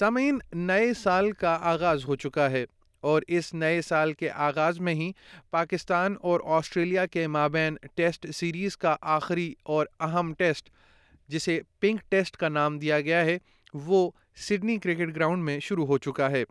سامعین، 0.00 0.38
نئے 0.52 0.92
سال 0.94 1.30
کا 1.32 1.56
آغاز 1.60 2.04
ہو 2.04 2.14
چکا 2.16 2.50
ہے 2.50 2.64
اور 3.02 3.22
اس 3.28 3.52
نئے 3.54 3.82
سال 3.82 4.12
کے 4.12 4.30
آغاز 4.30 4.78
میں 4.80 4.94
ہی 4.94 5.10
پاکستان 5.50 6.14
اور 6.20 6.40
آسٹریلیا 6.44 7.04
کے 7.06 7.26
مابین 7.26 7.76
ٹیسٹ 7.94 8.26
سیریز 8.34 8.76
کا 8.76 8.96
آخری 9.00 9.52
اور 9.62 9.86
اہم 10.00 10.32
ٹیسٹ، 10.34 10.70
جسے 11.28 11.60
پنک 11.80 12.00
ٹیسٹ 12.08 12.36
کا 12.36 12.48
نام 12.48 12.78
دیا 12.78 13.00
گیا 13.00 13.24
ہے، 13.24 13.38
وہ 13.74 14.10
سڈنی 14.36 14.76
کرکٹ 14.78 15.14
گراؤنڈ 15.16 15.44
میں 15.44 15.58
شروع 15.60 15.86
ہو 15.86 15.98
چکا 15.98 16.30
ہے۔ 16.30 16.44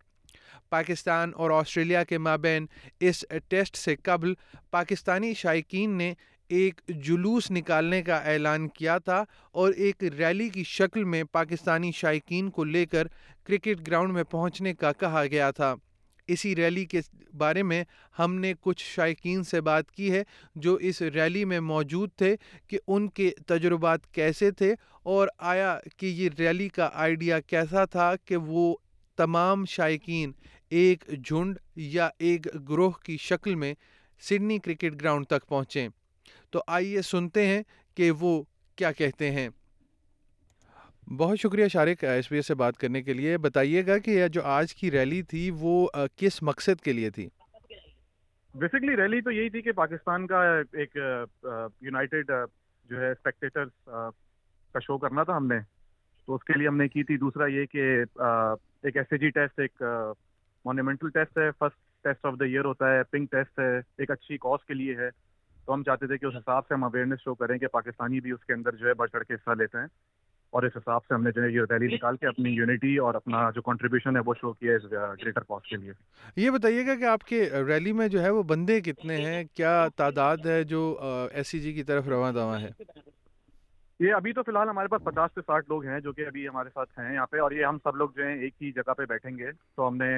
پاکستان 0.69 1.31
اور 1.35 1.51
آسٹریلیا 1.51 2.03
کے 2.03 2.17
مابین 2.17 2.65
اس 2.99 3.25
ٹیسٹ 3.47 3.75
سے 3.75 3.95
قبل 3.95 4.33
پاکستانی 4.71 5.33
شائقین 5.33 5.97
نے 5.97 6.13
ایک 6.49 6.81
جلوس 6.87 7.51
نکالنے 7.51 8.01
کا 8.01 8.15
اعلان 8.17 8.67
کیا 8.67 8.97
تھا 8.97 9.23
اور 9.51 9.73
ایک 9.73 10.03
ریلی 10.03 10.49
کی 10.49 10.63
شکل 10.63 11.03
میں 11.03 11.23
پاکستانی 11.23 11.91
شائقین 11.91 12.49
کو 12.49 12.63
لے 12.63 12.85
کر 12.85 13.07
کرکٹ 13.43 13.87
گراؤنڈ 13.87 14.13
میں 14.13 14.23
پہنچنے 14.23 14.73
کا 14.73 14.91
کہا 14.91 15.23
گیا 15.31 15.51
تھا۔ 15.51 15.75
اسی 16.27 16.55
ریلی 16.55 16.85
کے 16.85 17.01
بارے 17.37 17.63
میں 17.63 17.83
ہم 18.19 18.35
نے 18.35 18.53
کچھ 18.61 18.83
شائقین 18.85 19.43
سے 19.43 19.61
بات 19.61 19.91
کی 19.91 20.11
ہے 20.11 20.23
جو 20.55 20.73
اس 20.75 21.01
ریلی 21.01 21.45
میں 21.45 21.59
موجود 21.59 22.09
تھے 22.17 22.35
کہ 22.67 22.79
ان 22.87 23.09
کے 23.09 23.29
تجربات 23.47 24.13
کیسے 24.13 24.51
تھے 24.51 24.73
اور 25.03 25.27
آیا 25.37 25.79
کہ 25.97 26.05
یہ 26.05 26.29
ریلی 26.39 26.69
کا 26.69 26.89
آئیڈیا 26.93 27.39
کیسا 27.39 27.85
تھا 27.85 28.13
کہ 28.25 28.37
وہ 28.37 28.75
تمام 29.17 29.65
شائقین 29.65 30.31
ایک 30.69 31.03
جھنڈ 31.25 31.57
یا 31.75 32.09
ایک 32.17 32.47
گروہ 32.69 32.91
کی 32.91 33.17
شکل 33.17 33.55
میں 33.55 33.73
سڈنی 34.21 34.57
کرکٹ 34.57 35.01
گراؤنڈ 35.01 35.25
تک 35.25 35.47
پہنچیں۔ 35.47 35.89
تو 36.51 36.61
آئیے 36.67 37.01
سنتے 37.01 37.45
ہیں 37.47 37.61
کہ 37.97 38.11
وہ 38.19 38.41
کیا 38.75 38.91
کہتے 38.91 39.31
ہیں۔ 39.31 39.49
بہت 41.17 41.39
شکریہ 41.39 41.67
شارق 41.67 42.03
ایس 42.03 42.31
بی 42.31 42.37
ایس 42.37 42.47
سے 42.47 42.55
بات 42.55 42.77
کرنے 42.77 43.01
کے 43.01 43.13
لیے۔ 43.13 43.37
بتائیے 43.37 43.85
گا 43.87 43.97
کہ 43.97 44.27
جو 44.27 44.41
آج 44.43 44.73
کی 44.75 44.91
ریلی 44.91 45.21
تھی، 45.21 45.49
وہ 45.59 45.87
کس 46.15 46.41
مقصد 46.43 46.81
کے 46.81 46.93
لیے 46.93 47.09
تھی؟ 47.09 47.27
بیسکلی 48.55 48.95
ریلی 48.95 49.21
تو 49.21 49.31
یہی 49.31 49.49
تھی 49.49 49.61
کہ 49.61 49.71
پاکستان 49.71 50.27
کا 50.27 50.41
ایک 50.73 50.97
یونائٹیڈ 51.81 52.31
جو 52.89 52.99
ہے 53.01 53.11
اسپیکٹیٹر 53.11 53.65
کا 54.73 54.79
شو 54.83 54.97
کرنا 54.97 55.23
تھا 55.23 55.37
ہم 55.37 55.47
نے۔ 55.47 55.59
تو 56.25 56.35
اس 56.35 56.43
کے 56.43 56.53
لیے 56.57 56.67
ہم 56.67 56.77
نے 56.77 56.87
کی 56.87 57.03
تھی۔ 57.03 57.17
دوسرا 57.17 57.45
یہ 57.45 57.65
کہ 57.65 58.03
ایک 58.83 58.97
ایس 58.97 59.07
اے 59.11 59.17
جی 59.17 59.29
ٹیسٹ 59.29 59.59
ایک 59.59 59.83
مونیمنٹل 60.65 61.09
ٹیسٹ 61.09 61.37
ہے۔ 61.37 61.49
First 61.59 62.03
test 62.03 62.25
of 62.25 62.33
the 62.39 62.45
year 62.45 62.65
ہوتا 62.65 62.91
ہے 62.93 63.03
پنک 63.03 63.31
ٹیسٹ 63.31 63.59
ہے۔ 63.59 63.77
ایک 63.97 64.11
اچھی 64.11 64.37
کاز 64.37 64.65
کے 64.65 64.73
لیے 64.73 64.95
ہے۔ 64.95 65.09
تو 65.69 65.73
ہم 65.73 65.83
چاہتے 65.83 66.07
تھے 66.07 66.17
کہ 66.17 66.25
اس 66.25 66.35
حساب 66.35 66.67
سے 66.67 66.73
ہم 66.73 66.83
اویئرنیس 66.83 67.19
شو 67.23 67.33
کریں 67.35 67.57
کہ 67.57 67.67
پاکستانی 67.67 68.19
بھی 68.19 68.31
اس 68.31 68.45
کے 68.45 68.53
اندر 68.53 68.75
جو 68.75 68.87
ہے 68.87 68.93
بڑھ 68.93 69.09
چڑھ 69.09 69.23
کے 69.23 69.33
حصہ 69.33 69.55
لیتے 69.57 69.77
ہیں 69.77 69.85
اور 70.53 70.63
اس 70.63 70.77
حساب 70.77 71.05
سے 71.07 71.13
ہم 71.13 71.23
نے 71.23 71.31
جو 71.31 71.43
ہے 71.43 71.49
یہ 71.49 71.61
ریلی 71.69 71.87
نکال 71.95 72.17
کے 72.17 72.27
اپنی 72.27 72.49
یونٹی 72.49 72.97
اور 72.97 73.13
اپنا 73.13 73.49
جو 73.49 73.61
کنٹریبیوشن 73.61 74.15
ہے 74.15 74.21
وہ 74.25 74.33
شو 74.41 74.53
کیا 74.53 74.75
اس 74.75 74.91
گریٹر 74.91 75.41
کاسٹ 75.41 75.69
کے 75.69 75.75
لیے۔ 75.75 75.91
یہ 76.35 76.49
بتائیے 76.49 76.87
گا 76.87 76.95
کہ 76.95 77.05
آپ 77.05 77.23
کے 77.23 77.49
ریلی 77.67 77.91
میں 77.91 78.07
جو 78.07 78.21
ہے 78.21 78.29
وہ 78.29 78.43
بندے 78.43 78.79
کتنے 78.81 79.17
ہیں؟ 79.17 79.43
کیا 79.53 79.87
تعداد 79.95 80.45
ہے 80.45 80.63
جو 80.63 80.81
ایس 81.31 81.47
سی 81.47 81.59
جی 81.59 81.73
کی 81.73 81.83
طرف 81.83 82.07
رواں 82.07 82.31
دواں 82.31 82.59
ہے؟ 82.59 82.69
یہ 83.99 84.13
ابھی 84.13 84.33
تو 84.33 84.43
فی 84.43 84.51
الحال 84.51 84.69
ہمارے 84.69 84.87
پاس 84.87 85.03
پچاس 85.03 85.31
سے 85.35 85.41
ساٹھ 85.41 85.65
لوگ 85.69 85.85
ہیں 85.85 85.99
جو 85.99 86.13
کہ 86.13 86.27
ابھی 86.27 86.47
ہمارے 86.47 86.69
ساتھ 86.73 86.99
ہیں 86.99 87.13
یہاں 87.13 87.25
پہ 87.25 87.39
اور 87.39 87.51
یہ 87.51 87.65
ہم 87.65 87.77
سب 87.83 87.95
لوگ 87.95 88.09
جو 88.15 88.23
ہیں 88.23 88.35
ایک 88.35 88.53
ہی 88.61 88.71
جگہ 88.71 88.93
پہ 88.93 89.05
بیٹھیں 89.05 89.37
گے۔ 89.37 89.51
تو 89.75 89.87
ہم 89.87 89.97
نے 89.97 90.11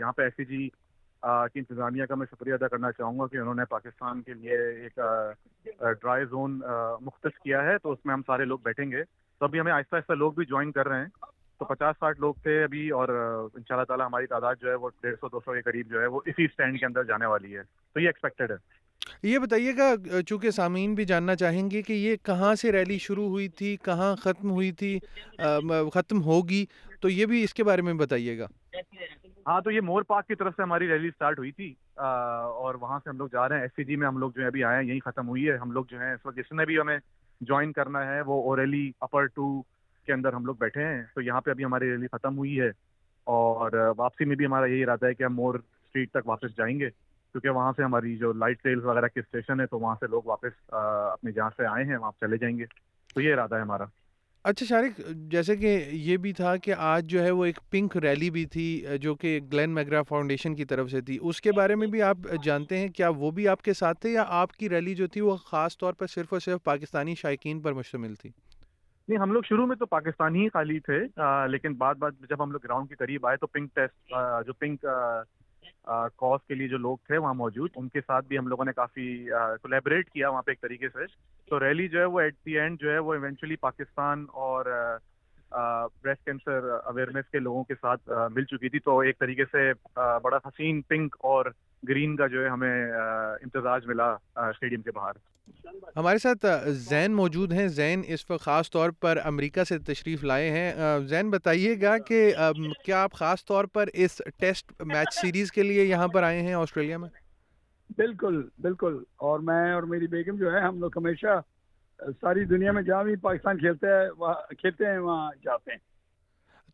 یہاں 0.00 0.12
پہ 0.12 0.22
ایس 0.22 0.32
سی 0.36 0.44
جی 0.44 0.68
کی 1.24 1.58
انتظامیہ 1.58 2.04
کا 2.04 2.14
میں 2.14 2.26
شکریہ 2.30 2.54
ادا 2.54 2.68
کرنا 2.68 2.92
چاہوں 2.92 3.18
گا 3.18 3.26
کہ 3.26 3.36
انہوں 3.36 3.54
نے 3.54 3.64
پاکستان 3.64 4.22
کے 4.22 4.34
لیے 4.34 4.58
ایک 4.58 4.98
ڈرائی 5.80 6.24
زون 6.24 6.60
مختص 7.00 7.38
کیا 7.42 7.62
ہے 7.62 7.78
تو 7.78 7.92
اس 7.92 7.98
میں 8.04 8.14
ہم 8.14 8.20
سارے 8.26 8.44
لوگ 8.44 8.58
بیٹھیں 8.58 8.90
گے۔ 8.90 9.04
تو 9.38 9.44
ابھی 9.44 9.60
ہمیں 9.60 9.72
آہستہ 9.72 9.96
آہستہ 9.96 10.12
لوگ 10.12 10.32
بھی 10.32 10.44
جوائن 10.44 10.72
کر 10.72 10.88
رہے 10.88 10.98
ہیں۔ 10.98 11.08
تو 11.58 11.64
پچاس 11.64 11.96
ساٹھ 12.00 12.20
لوگ 12.20 12.34
تھے 12.42 12.64
ابھی 12.64 12.90
اور 12.90 13.08
ان 13.54 13.62
شاء 13.68 13.74
اللہ 13.74 13.84
تعالیٰ 13.84 14.06
ہماری 14.06 14.26
تعداد 14.26 14.54
جو 14.60 14.68
ہے 14.68 14.74
وہ 14.74 14.90
ڈیڑھ 15.02 15.16
سو، 15.20 15.28
دو 15.28 15.40
سو 15.40 15.52
کے 15.52 15.62
قریب 15.62 15.88
جو 15.88 16.00
ہے 16.00 16.06
وہ 16.06 16.20
اسی 16.26 16.44
اسٹینڈ 16.44 16.80
کے 16.80 16.86
اندر 16.86 17.04
جانے 17.04 17.26
والی 17.26 17.56
ہے۔ 17.56 17.62
تو 17.92 18.00
یہ 18.00 18.06
ایکسپیکٹڈ 18.06 18.50
ہے۔ 18.50 18.56
یہ 19.22 19.38
بتائیے 19.38 19.72
گا، 19.76 19.94
چونکہ 20.26 20.50
سامعین 20.50 20.94
بھی 20.94 21.04
جاننا 21.04 21.34
چاہیں 21.36 21.70
گے 21.70 21.82
کہ 21.82 21.92
یہ 21.92 22.16
کہاں 22.16 22.54
سے 22.54 22.72
ریلی 22.72 22.98
شروع 22.98 23.28
ہوئی 23.28 23.48
تھی، 23.48 23.76
کہاں 23.82 24.16
ختم 24.16 24.50
ہوئی 24.50 24.72
تھی 24.72 24.98
ختم 25.94 26.22
ہوگی، 26.22 26.66
تو 27.00 27.08
یہ 27.08 27.26
بھی 27.26 27.44
اس 27.44 27.54
کے 27.54 27.64
بارے 27.64 27.82
میں 27.82 27.94
بتائیے 27.94 28.38
گا۔ 28.38 28.46
ہاں 29.46 29.60
تو 29.60 29.70
یہ 29.70 29.80
مور 29.80 30.02
پارک 30.02 30.26
کی 30.26 30.34
طرف 30.34 30.52
سے 30.56 30.62
ہماری 30.62 30.88
ریلی 30.88 31.08
اسٹارٹ 31.08 31.38
ہوئی 31.38 31.52
تھی 31.52 31.74
اور 31.96 32.74
وہاں 32.74 32.98
سے 33.04 33.10
ہم 33.10 33.16
لوگ 33.16 33.28
جا 33.32 33.48
رہے 33.48 33.56
ہیں۔ 33.56 33.62
ایس 33.62 33.70
سی 33.76 33.84
جی 33.84 33.96
میں 33.96 34.06
ہم 34.06 34.18
لوگ 34.18 34.30
جو 34.30 34.42
ہے 34.42 34.46
ابھی 34.46 34.64
آئے 34.64 34.76
ہیں، 34.76 34.84
یہیں 34.84 35.00
ختم 35.00 35.28
ہوئی 35.28 35.50
ہے۔ 35.50 35.56
ہم 35.56 35.70
لوگ 35.70 35.84
جو 35.84 36.00
ہیں، 36.00 36.12
اس 36.12 36.26
وقت 36.26 36.36
جس 36.36 36.52
نے 36.52 36.64
بھی 36.64 36.80
ہمیں 36.80 36.98
جوائن 37.40 37.72
کرنا 37.72 38.06
ہے، 38.06 38.20
وہ 38.20 38.42
اوریلی 38.44 38.92
اپر 39.00 39.26
ٹو 39.26 39.62
کے 40.06 40.12
اندر 40.12 40.32
ہم 40.32 40.46
لوگ 40.46 40.54
بیٹھے 40.54 40.84
ہیں۔ 40.84 41.02
تو 41.14 41.20
یہاں 41.20 41.40
پہ 41.40 41.50
ابھی 41.50 41.64
ہماری 41.64 41.90
ریلی 41.90 42.06
ختم 42.06 42.38
ہوئی 42.38 42.60
ہے۔ 42.60 42.70
اور 43.24 43.70
واپسی 43.96 44.24
میں 44.24 44.36
بھی 44.36 44.46
ہمارا 44.46 44.64
یہی 44.64 44.84
ارادہ 44.84 45.06
ہے 45.06 45.14
کہ 45.14 45.22
ہم 45.22 45.34
مور 45.34 45.54
اسٹریٹ 45.54 46.10
تک 46.10 46.28
واپس 46.28 46.56
جائیں 46.56 46.80
گے۔ 46.80 46.90
کیونکہ 47.32 47.48
وہاں 47.48 47.72
سے 47.76 47.82
ہماری 47.82 48.16
جو 48.16 48.32
لائٹ 48.32 48.66
ریلس 48.66 48.84
وغیرہ 48.84 49.08
کے 49.08 49.20
اسٹیشن 49.20 49.60
ہے، 49.60 49.66
تو 49.66 49.78
وہاں 49.78 49.94
سے 50.00 50.06
لوگ 50.06 50.22
واپس 50.24 50.74
اپنی 51.12 51.32
جہاں 51.32 51.50
سے 51.56 51.66
آئے 51.66 51.84
ہیں، 51.84 51.96
وہاں 51.96 52.12
چلے 52.20 52.36
جائیں 52.36 52.58
گے۔ 52.58 52.64
تو 53.14 53.20
یہ 53.20 53.32
ارادہ 53.32 53.54
ہے 53.54 53.60
ہمارا۔ 53.60 53.84
اچھا 54.44 54.66
شارق 54.66 55.00
جیسے 55.32 55.54
کہ 55.56 55.68
یہ 55.90 56.16
بھی 56.16 56.32
تھا 56.32 56.56
کہ 56.56 56.74
آج 56.78 57.04
جو 57.10 57.22
ہے 57.22 57.30
وہ 57.30 57.44
ایک 57.44 57.58
پنک 57.70 57.96
ریلی 57.96 58.28
بھی 58.30 58.44
تھی، 58.46 58.84
جو 59.00 59.14
کہ 59.14 59.38
گلین 59.52 59.70
میگرا 59.74 60.02
فاؤنڈیشن 60.02 60.54
کی 60.54 60.64
طرف 60.64 60.90
سے 60.90 61.00
تھی۔ 61.00 61.18
اس 61.22 61.40
کے 61.40 61.52
بارے 61.52 61.74
میں 61.74 61.86
بھی 61.86 62.02
آپ 62.02 62.26
جانتے 62.44 62.78
ہیں، 62.78 62.88
کیا 62.88 63.08
وہ 63.08 63.30
بھی 63.30 63.48
آپ 63.48 63.62
کے 63.62 63.72
ساتھ 63.72 64.00
تھے 64.00 64.10
یا 64.10 64.24
آپ 64.28 64.52
کی 64.52 64.68
ریلی 64.68 64.94
جو 64.94 65.06
تھی 65.06 65.20
وہ 65.20 65.36
خاص 65.46 65.78
طور 65.78 65.92
پر 65.92 66.06
صرف 66.06 66.32
اور 66.32 66.40
صرف 66.40 66.62
پاکستانی 66.64 67.14
شائقین 67.14 67.60
پر 67.60 67.72
مشتمل 67.72 68.14
تھی؟ 68.14 68.30
نہیں، 69.08 69.18
ہم 69.18 69.32
لوگ 69.32 69.42
شروع 69.42 69.66
میں 69.66 69.76
تو 69.76 69.86
پاکستانی 69.86 70.42
ہی 70.44 70.48
خالی 70.48 70.78
تھے 70.80 70.98
لیکن 71.50 71.74
بعد 71.74 71.94
بعد 71.94 72.10
جب 72.30 72.42
ہم 72.42 72.52
لوگ 72.52 72.60
گراؤنڈ 72.64 72.88
کے 72.88 72.94
قریب 72.94 73.26
آئے 73.26 73.36
تو 73.36 73.46
پنک 73.46 73.74
ٹیسٹ 73.74 74.12
جو 74.46 74.52
پنک 74.52 74.86
کاز 76.16 76.40
کے 76.48 76.54
لیے 76.54 76.68
جو 76.68 76.78
لوگ 76.78 76.96
تھے 76.96 77.18
وہاں 77.18 77.34
موجود، 77.34 77.70
ان 77.76 77.88
کے 77.88 78.00
ساتھ 78.00 78.26
بھی 78.26 78.38
ہم 78.38 78.46
لوگوں 78.46 78.64
نے 78.64 78.72
کافی 78.72 79.28
کولیبریٹ 79.62 80.10
کیا 80.10 80.28
وہاں 80.28 80.42
پہ 80.42 80.50
ایک 80.50 80.60
طریقے 80.60 80.88
سے۔ 80.88 81.06
تو 81.46 81.60
ریلی 81.60 81.88
جو 81.88 82.00
ہے 82.00 82.04
وہ 82.04 82.20
ایٹ 82.20 82.34
دی 82.46 82.58
اینڈ 82.58 82.80
جو 82.80 82.92
ہے 82.92 82.98
وہ 82.98 83.14
ایونچولی 83.14 83.56
پاکستان 83.56 84.26
اور 84.32 84.96
بریسٹ 86.02 86.24
کینسر 86.24 86.60
اویئرنیس 86.84 87.30
کے 87.32 87.38
لوگوں 87.38 87.64
کے 87.64 87.74
ساتھ 87.74 88.10
مل 88.30 88.44
چکی 88.44 88.68
تھی 88.68 88.78
تو 88.78 88.98
ایک 88.98 89.18
طریقے 89.18 89.44
سے 89.44 89.72
بڑا 89.96 90.36
حسین 90.36 90.82
پنک 90.82 91.16
اور 91.20 91.44
گرین 91.88 92.16
کا 92.16 92.26
جو 92.26 92.44
ہے 92.44 92.48
ہمیں 92.48 92.92
امتزاج 93.42 93.86
ملا 93.86 94.16
اسٹیڈیم 94.36 94.82
کے 94.82 94.90
باہر۔ 94.90 95.12
ہمارے 95.96 96.18
ساتھ 96.18 96.46
زین 96.70 97.12
موجود 97.12 97.52
ہیں۔ 97.52 97.68
زین 97.68 98.02
اس 98.06 98.30
وقت 98.30 98.44
خاص 98.44 98.70
طور 98.70 98.90
پر 98.90 99.18
امریکہ 99.24 99.64
سے 99.64 99.78
تشریف 99.78 100.24
لائے 100.24 100.50
ہیں۔ 100.50 100.74
زین 101.06 101.30
بتائیے 101.30 101.80
گا 101.82 101.98
کہ 101.98 102.34
کیا 102.84 103.02
آپ 103.02 103.12
خاص 103.12 103.44
طور 103.44 103.64
پر 103.64 103.88
اس 103.92 104.22
ٹیسٹ 104.40 104.82
میچ 104.82 105.14
سیریز 105.14 105.52
کے 105.52 105.62
لیے 105.62 105.84
یہاں 105.84 106.08
پر 106.08 106.22
آئے 106.22 106.40
ہیں 106.42 106.54
آسٹریلیا 106.54 106.98
میں؟ 106.98 107.08
بالکل 107.96 108.42
بالکل۔ 108.58 109.02
اور 109.16 109.40
میں 109.40 109.72
اور 109.72 109.82
میری 109.82 110.06
بیگم 110.06 110.36
جو 110.36 110.52
ہے 110.52 110.60
ہم 110.60 110.78
لوگ 110.78 110.90
ہمیشہ 110.96 111.40
ساری 111.98 112.44
دنیا 112.44 112.72
میں 112.72 112.82
جہاں 112.82 113.04
بھی 113.04 113.16
پاکستان 113.16 113.58
کھیلتے 113.58 113.86
ہیں 113.86 114.08
کھیلتے 114.54 114.86
ہیں 114.86 114.98
وہاں 114.98 115.30
جاتے 115.44 115.70
ہیں۔ 115.70 115.78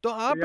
تو 0.00 0.10
آپ 0.10 0.36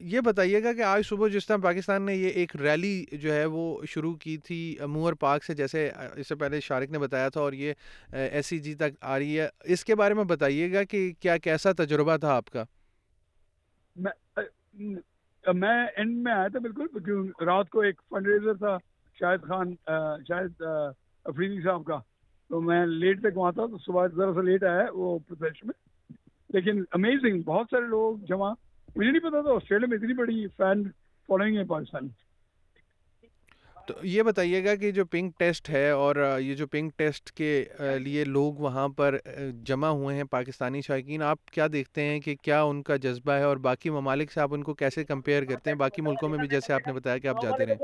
یہ 0.00 0.20
بتائیے 0.20 0.62
گا 0.64 0.72
کہ 0.72 0.82
آج 0.82 1.04
صبح 1.06 1.28
جس 1.28 1.46
طرح 1.46 1.56
پاکستان 1.56 2.02
نے 2.02 2.14
یہ 2.14 2.28
ایک 2.28 2.56
ریلی 2.56 3.04
جو 3.12 3.32
ہے 3.32 3.44
وہ 3.44 3.84
شروع 3.86 4.14
کی 4.14 4.36
تھی 4.38 4.76
موور 4.88 5.12
پارک 5.12 5.44
سے 5.44 5.54
جیسے 5.54 5.90
اس 6.16 6.28
سے 6.28 6.34
پہلے 6.34 6.60
شارق 6.60 6.90
نے 6.90 6.98
بتایا 6.98 7.28
تھا 7.28 7.40
اور 7.40 7.52
یہ 7.52 7.72
ایس 8.10 8.46
سی 8.46 8.58
جی 8.58 8.74
تک 8.74 8.96
آ 9.00 9.18
رہی 9.18 9.40
ہے۔ 9.40 9.48
اس 9.64 9.84
کے 9.84 9.94
بارے 9.94 10.14
میں 10.14 10.24
بتائیے 10.24 10.72
گا 10.72 10.82
کہ 10.82 11.12
کیا 11.20 11.36
کیسا 11.36 11.72
تجربہ 11.72 12.16
تھا 12.16 12.34
آپ 12.36 12.50
کا؟ 12.50 12.64
میں 13.96 15.86
اینڈ 15.96 16.16
میں 16.18 16.32
آیا 16.32 16.48
تھا 16.48 16.58
بالکل 16.58 17.44
رات 17.46 17.68
کو 17.70 17.80
ایک 17.80 18.00
فنڈ 18.10 18.26
ریزر 18.26 18.54
تھا 18.54 18.76
شاہد 19.20 19.42
خان 19.42 19.74
شاہد 20.28 20.62
افریدی 21.24 21.60
صاحب 21.62 21.84
کا۔ 21.84 21.98
تو 22.50 22.60
میں 22.60 22.86
لیٹ 22.86 23.20
تک 23.20 23.36
وہاں 23.36 23.52
تھا، 23.52 23.66
تو 23.66 23.78
صبح 23.78 24.06
ذرا 24.06 24.34
سا 24.34 24.42
لیٹ 24.42 24.64
آیا 24.64 24.86
وہ 24.92 25.18
میں۔ 25.32 25.72
لیکن 26.48 26.82
امیزنگ 26.92 27.42
بہت 27.42 27.66
سارے 27.70 27.86
لوگ 27.86 28.16
جمع۔ 28.28 28.52
مجھے 28.96 29.10
نہیں 29.10 29.20
پتا 29.20 29.40
تھا 29.42 29.50
آسٹریلیا 29.50 29.86
میں 29.88 29.96
اتنی 29.96 30.14
بڑی 30.14 30.46
فین 30.46 30.82
فالوئنگ 31.28 31.56
ہے 31.56 31.64
پاکستانی 31.64 32.08
تو 33.86 33.94
یہ 34.02 34.22
بتائیے 34.22 34.64
گا 34.64 34.74
کہ 34.74 34.90
جو 34.90 35.04
پنک 35.04 35.38
ٹیسٹ 35.38 35.70
ہے 35.70 35.90
اور 35.90 36.16
یہ 36.38 36.54
جو 36.54 36.66
پنک 36.66 36.98
ٹیسٹ 36.98 37.30
کے 37.32 37.64
لیے 37.98 38.24
لوگ 38.24 38.54
وہاں 38.54 38.88
پر 38.88 39.16
جمع 39.62 39.88
ہوئے 39.88 40.16
ہیں 40.16 40.24
پاکستانی 40.24 40.80
شائقین، 40.80 41.22
آپ 41.22 41.44
کیا 41.46 41.66
دیکھتے 41.72 42.02
ہیں 42.02 42.20
کہ 42.20 42.34
کیا 42.42 42.62
ان 42.62 42.82
کا 42.82 42.96
جذبہ 42.96 43.32
ہے 43.32 43.42
اور 43.42 43.56
باقی 43.56 43.90
ممالک 43.90 44.32
سے 44.32 44.40
آپ 44.40 44.54
ان 44.54 44.62
کو 44.62 44.74
کیسے 44.74 45.04
کمپیئر 45.04 45.44
کرتے 45.44 45.70
ہیں؟ 45.70 45.76
باقی 45.76 46.02
ملکوں 46.02 46.28
میں 46.28 46.38
بھی 46.38 46.48
جیسے 46.48 46.72
آپ 46.72 46.86
نے 46.86 46.92
بتایا 46.92 47.18
کہ 47.18 47.26
آپ 47.26 47.42
جاتے 47.42 47.66
رہے۔ 47.66 47.76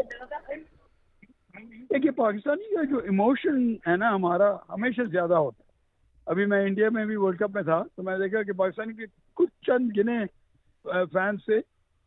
دیکھیے، 1.90 2.10
پاکستانی 2.10 2.74
کا 2.74 2.82
جو 2.90 2.98
ایموشن 2.98 3.72
ہے 3.86 3.96
نا، 3.96 4.14
ہمارا 4.14 4.54
ہمیشہ 4.68 5.02
زیادہ 5.10 5.34
ہوتا 5.34 5.62
ہے۔ 5.62 5.74
ابھی 6.26 6.46
میں 6.46 6.62
انڈیا 6.66 6.88
میں 6.92 7.04
بھی 7.06 7.16
ورلڈ 7.16 7.38
کپ 7.38 7.54
میں 7.54 7.62
تھا، 7.62 7.82
تو 7.96 8.02
میں 8.02 8.16
دیکھا 8.18 8.42
کہ 8.42 8.52
پاکستانی 8.58 8.92
کے 8.92 9.06
کچھ 9.36 9.50
چند 9.66 9.90
گنے 9.96 10.18
فین 11.12 11.36
سے 11.46 11.58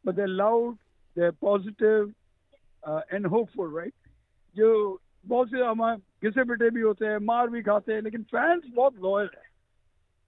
but 0.06 0.18
the 0.18 0.26
loud 0.26 0.76
the 1.16 1.30
positive 1.40 2.06
and 2.84 3.26
hopeful 3.56 3.74
right 3.76 3.94
جو 4.56 4.98
بہت 5.28 5.50
سے 5.50 5.64
ہمارے 5.64 6.28
گھسے 6.28 6.44
پٹے 6.50 6.70
بھی 6.70 6.82
ہوتے 6.82 7.08
ہیں، 7.08 7.18
مار 7.22 7.48
بھی 7.48 7.62
کھاتے 7.62 7.94
ہیں، 7.94 8.02
لیکن 8.02 8.24
فینس 8.32 8.74
بہت 8.76 8.94
لوئل 9.02 9.28
ہے 9.36 9.48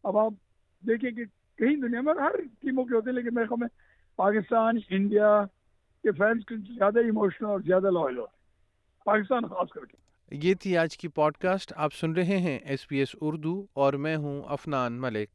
اب 0.04 0.18
آپ 0.18 0.34
دیکھیں 0.84 1.10
کہ 1.12 1.24
کہیں 1.60 1.76
دنیا 1.82 2.02
میں 2.02 2.14
ہر 2.20 2.36
ٹیموں 2.62 2.86
کے 2.86 2.96
ہوتے 2.96 3.10
ہیں، 3.10 3.16
لیکن 3.16 3.36
میرے 3.36 3.48
خیال 3.48 3.60
میں 3.60 3.68
پاکستان، 4.20 4.78
انڈیا 4.90 5.42
کے 6.04 6.12
فینس 6.12 6.52
زیادہ 6.78 7.00
ایموشنل 7.00 7.50
اور 7.50 7.60
زیادہ 7.66 7.92
لائل 7.92 8.18
ہوتے 8.18 8.34
ہیں۔ 8.34 8.41
پاکستان 9.06 9.48
خاص 9.48 9.70
کر 9.70 9.86
کے۔ 9.86 9.98
یہ 10.32 10.54
تھی 10.54 10.78
آج 10.78 10.98
کی 10.98 11.08
پوڈ 11.08 11.38
کاسٹ 11.38 11.74
آپ 11.76 11.94
سن 11.94 12.12
رہے 12.12 12.38
ہیں 12.38 12.60
ایس 12.60 12.88
پی 12.88 12.98
ایس 12.98 13.16
اردو 13.22 13.66
اور 13.74 13.94
میں 13.94 14.16
ہوں 14.16 14.44
افنان 14.48 14.94
ملک۔ 14.94 15.30